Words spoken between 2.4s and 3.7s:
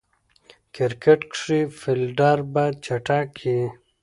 باید چټک يي.